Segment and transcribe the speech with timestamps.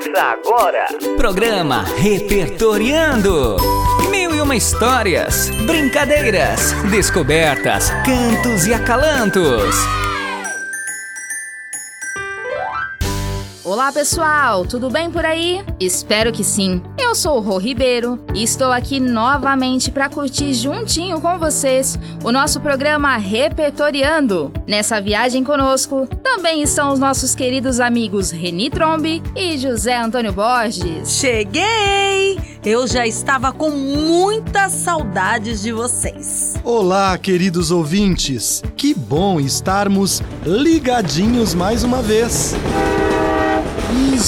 [0.00, 0.86] Ouça agora.
[1.18, 3.58] Programa Repertoriando.
[4.10, 9.74] Mil e uma histórias, brincadeiras, descobertas, cantos e acalantos.
[13.62, 15.62] Olá pessoal, tudo bem por aí?
[15.78, 16.82] Espero que sim.
[17.10, 22.30] Eu sou o Rô Ribeiro e estou aqui novamente para curtir juntinho com vocês o
[22.30, 24.52] nosso programa Repertoriando.
[24.64, 31.10] Nessa viagem conosco também estão os nossos queridos amigos Reni Trombi e José Antônio Borges.
[31.18, 32.38] Cheguei!
[32.64, 36.54] Eu já estava com muitas saudades de vocês.
[36.62, 38.62] Olá, queridos ouvintes.
[38.76, 42.54] Que bom estarmos ligadinhos mais uma vez.
[42.54, 42.89] Ih,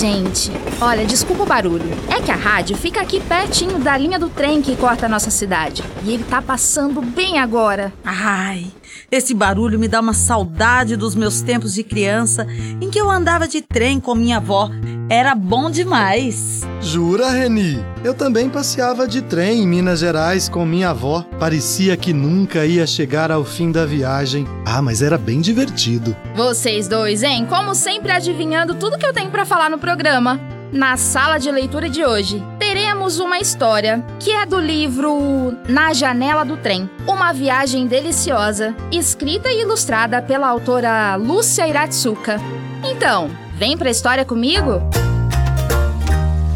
[0.00, 0.50] gente,
[0.80, 1.90] olha, desculpa o barulho.
[2.08, 5.30] É que a rádio fica aqui pertinho da linha do trem que corta a nossa
[5.30, 5.82] cidade.
[6.02, 7.92] E ele tá passando bem agora.
[8.02, 8.68] Ai,
[9.10, 12.46] esse barulho me dá uma saudade dos meus tempos de criança
[12.80, 14.70] em que eu andava de trem com minha avó.
[15.10, 16.60] Era bom demais.
[16.80, 17.84] Jura, Reni?
[18.04, 21.24] Eu também passeava de trem em Minas Gerais com minha avó.
[21.36, 24.46] Parecia que nunca ia chegar ao fim da viagem.
[24.64, 26.16] Ah, mas era bem divertido.
[26.36, 27.44] Vocês dois, hein?
[27.44, 30.40] Como sempre adivinhando tudo que eu tenho para falar no programa.
[30.72, 36.44] Na sala de leitura de hoje, teremos uma história que é do livro Na Janela
[36.44, 42.36] do Trem, uma viagem deliciosa, escrita e ilustrada pela autora Lúcia Iratsuka.
[42.88, 44.80] Então, vem pra história comigo?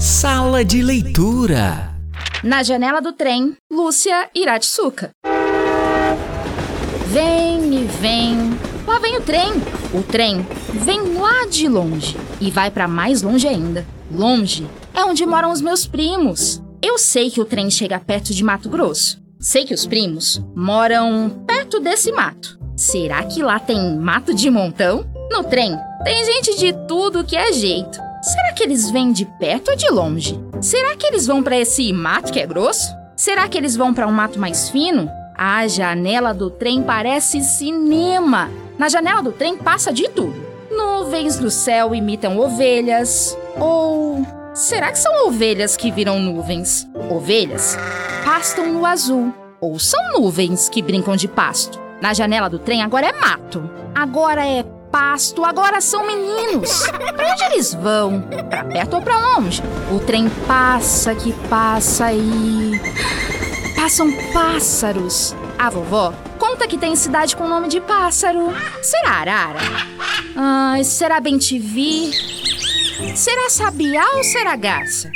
[0.05, 1.91] Sala de leitura.
[2.43, 5.13] Na janela do trem, Lúcia Iratsuka.
[7.07, 8.37] Vem e vem.
[8.87, 9.53] Lá vem o trem.
[9.95, 13.87] O trem vem lá de longe e vai para mais longe ainda.
[14.13, 16.63] Longe é onde moram os meus primos.
[16.83, 19.19] Eu sei que o trem chega perto de Mato Grosso.
[19.41, 22.59] Sei que os primos moram perto desse mato.
[22.77, 25.11] Será que lá tem mato de montão?
[25.31, 28.04] No trem tem gente de tudo que é jeito.
[28.25, 30.41] Será que eles vêm de perto ou de longe?
[30.63, 32.91] Será que eles vão para esse mato que é grosso?
[33.15, 35.11] Será que eles vão para um mato mais fino?
[35.37, 38.51] A janela do trem parece cinema.
[38.79, 40.35] Na janela do trem passa de tudo.
[40.71, 43.37] Nuvens no céu imitam ovelhas.
[43.61, 46.89] Ou será que são ovelhas que viram nuvens?
[47.11, 47.77] Ovelhas
[48.25, 49.35] pastam no azul.
[49.61, 51.79] Ou são nuvens que brincam de pasto?
[52.01, 53.69] Na janela do trem agora é mato.
[53.95, 56.87] Agora é pasto, agora são meninos.
[56.87, 58.21] Pra onde eles vão?
[58.49, 59.61] Pra perto ou pra longe?
[59.91, 62.81] O trem passa que passa e.
[63.75, 65.35] Passam pássaros.
[65.59, 68.53] A vovó conta que tem cidade com nome de pássaro.
[68.83, 69.59] Será arara?
[70.37, 72.13] Ai, será bem-te-vi?
[73.17, 75.11] Será sabiá ou será garça?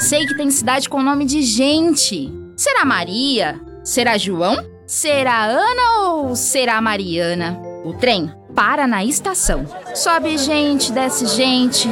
[0.00, 2.32] Sei que tem cidade com nome de gente.
[2.56, 3.60] Será Maria?
[3.84, 4.66] Será João?
[4.86, 7.60] Será Ana ou será Mariana?
[7.84, 9.66] O trem para na estação.
[9.94, 11.88] Sobe gente, desce gente.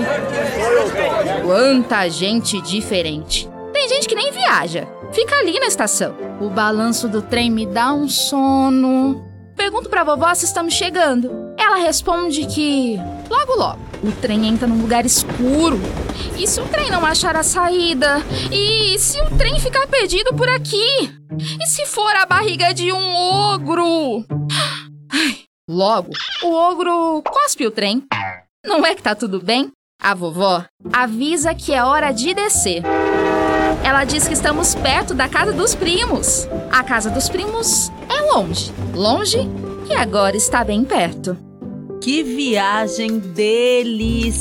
[1.44, 3.48] Quanta gente diferente.
[3.72, 4.86] Tem gente que nem viaja.
[5.12, 6.14] Fica ali na estação.
[6.40, 9.24] O balanço do trem me dá um sono.
[9.56, 11.54] Pergunto pra vovó se estamos chegando.
[11.58, 13.78] Ela responde que logo logo.
[14.02, 15.78] O trem entra num lugar escuro.
[16.38, 18.22] E se o trem não achar a saída?
[18.50, 21.10] E se o trem ficar perdido por aqui?
[21.60, 24.24] E se for a barriga de um ogro?
[25.72, 26.10] Logo,
[26.42, 28.02] o ogro cospe o trem.
[28.66, 29.70] Não é que tá tudo bem?
[30.02, 32.82] A vovó avisa que é hora de descer.
[33.84, 36.48] Ela diz que estamos perto da casa dos primos.
[36.72, 38.72] A casa dos primos é longe.
[38.92, 39.48] Longe
[39.88, 41.38] e agora está bem perto.
[42.00, 44.40] Que viagem deliciosa!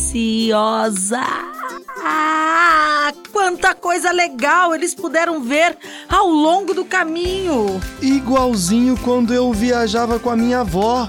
[2.03, 5.77] Ah, quanta coisa legal eles puderam ver
[6.09, 7.79] ao longo do caminho!
[8.01, 11.07] Igualzinho quando eu viajava com a minha avó.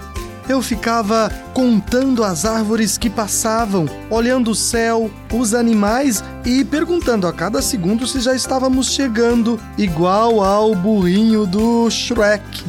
[0.51, 7.33] Eu ficava contando as árvores que passavam, olhando o céu, os animais e perguntando a
[7.33, 12.65] cada segundo se já estávamos chegando, igual ao burrinho do Shrek.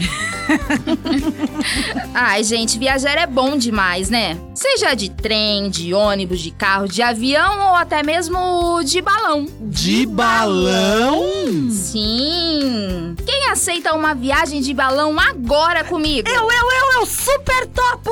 [2.13, 4.37] Ai, gente, viajar é bom demais, né?
[4.53, 9.47] Seja de trem, de ônibus, de carro, de avião ou até mesmo de balão.
[9.59, 11.23] De balão?
[11.71, 13.10] Sim!
[13.25, 16.27] Quem aceita uma viagem de balão agora comigo?
[16.27, 18.11] Eu, eu, eu, eu super topo!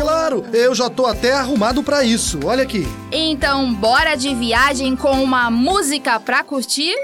[0.00, 2.40] Claro, eu já tô até arrumado para isso.
[2.44, 2.86] Olha aqui.
[3.12, 6.94] Então, bora de viagem com uma música pra curtir?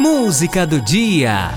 [0.00, 1.50] Música do dia.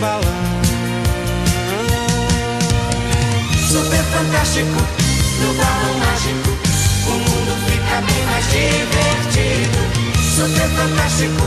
[0.00, 0.22] Balão.
[3.68, 4.80] Super fantástico,
[5.40, 6.50] no balão mágico,
[7.06, 9.78] o mundo fica bem mais divertido.
[10.34, 11.42] Super fantástico,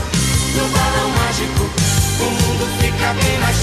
[0.54, 1.64] no balão mágico,
[2.20, 3.53] o mundo fica bem mais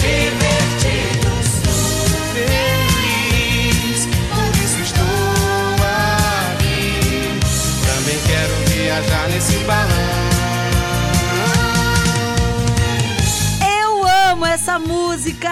[14.71, 15.49] essa música!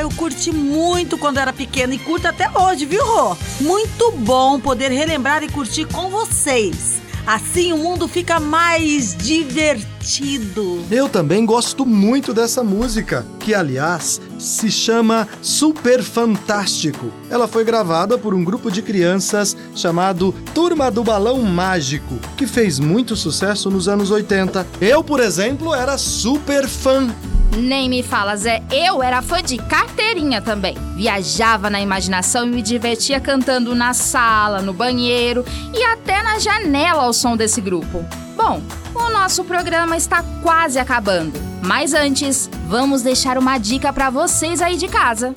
[0.00, 3.36] Eu curti muito quando era pequena e curto até hoje, viu, Rô?
[3.60, 7.02] Muito bom poder relembrar e curtir com vocês.
[7.26, 10.82] Assim o mundo fica mais divertido.
[10.90, 17.12] Eu também gosto muito dessa música, que aliás se chama Super Fantástico.
[17.28, 22.78] Ela foi gravada por um grupo de crianças chamado Turma do Balão Mágico, que fez
[22.78, 24.66] muito sucesso nos anos 80.
[24.80, 27.08] Eu, por exemplo, era super fã.
[27.56, 28.62] Nem me fala, Zé.
[28.70, 30.76] Eu era fã de carteirinha também.
[30.96, 37.02] Viajava na imaginação e me divertia cantando na sala, no banheiro e até na janela
[37.02, 38.04] ao som desse grupo.
[38.36, 38.62] Bom,
[38.94, 41.38] o nosso programa está quase acabando.
[41.62, 45.32] Mas antes, vamos deixar uma dica para vocês aí de casa.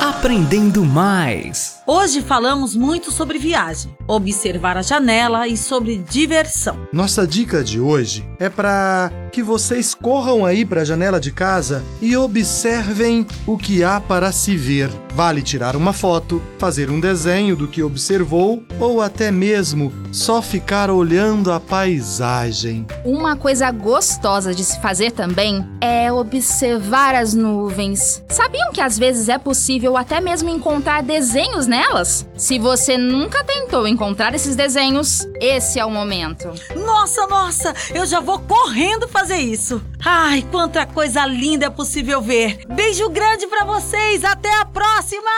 [0.00, 1.77] Aprendendo mais.
[1.90, 6.86] Hoje falamos muito sobre viagem, observar a janela e sobre diversão.
[6.92, 11.82] Nossa dica de hoje é para que vocês corram aí para a janela de casa
[12.02, 14.90] e observem o que há para se ver.
[15.14, 20.90] Vale tirar uma foto, fazer um desenho do que observou ou até mesmo só ficar
[20.90, 22.86] olhando a paisagem.
[23.04, 28.22] Uma coisa gostosa de se fazer também é observar as nuvens.
[28.28, 32.26] Sabiam que às vezes é possível até mesmo encontrar desenhos nelas?
[32.36, 36.50] Se você nunca tentou encontrar esses desenhos, esse é o momento.
[36.74, 39.80] Nossa, nossa, eu já vou correndo fazer isso.
[40.04, 42.60] Ai, quanta coisa linda é possível ver.
[42.68, 45.30] Beijo grande pra vocês, até a próxima!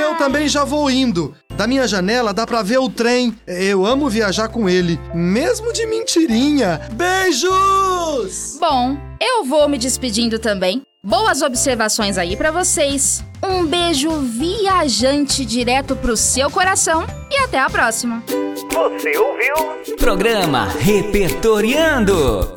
[0.00, 1.32] Eu também já vou indo.
[1.56, 3.36] Da minha janela dá pra ver o trem.
[3.46, 6.80] Eu amo viajar com ele, mesmo de mentirinha.
[6.92, 8.58] Beijos!
[8.58, 10.82] Bom, eu vou me despedindo também.
[11.08, 13.24] Boas observações aí pra vocês.
[13.42, 18.22] Um beijo viajante direto pro seu coração e até a próxima.
[18.70, 19.54] Você ouviu?
[19.98, 22.52] Programa Repertoriando.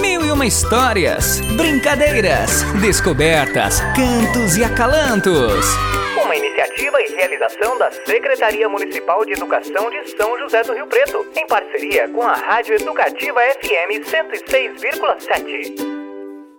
[0.00, 5.66] Mil e uma histórias, brincadeiras, descobertas, cantos e acalantos.
[6.24, 11.26] Uma iniciativa e realização da Secretaria Municipal de Educação de São José do Rio Preto,
[11.36, 15.99] em parceria com a Rádio Educativa FM 106,7.